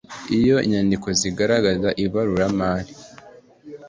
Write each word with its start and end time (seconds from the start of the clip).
iyo 0.37 0.55
inyandiko 0.65 1.07
zigaragaza 1.19 1.89
ibaruramari 2.03 2.91